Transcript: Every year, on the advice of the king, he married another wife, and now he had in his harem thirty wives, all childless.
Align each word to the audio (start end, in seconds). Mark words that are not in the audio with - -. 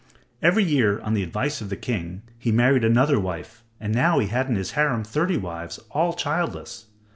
Every 0.41 0.63
year, 0.63 0.99
on 1.01 1.13
the 1.13 1.21
advice 1.21 1.61
of 1.61 1.69
the 1.69 1.75
king, 1.75 2.23
he 2.39 2.51
married 2.51 2.83
another 2.83 3.19
wife, 3.19 3.63
and 3.79 3.93
now 3.93 4.17
he 4.17 4.29
had 4.29 4.49
in 4.49 4.55
his 4.55 4.71
harem 4.71 5.03
thirty 5.03 5.37
wives, 5.37 5.77
all 5.91 6.13
childless. 6.13 6.87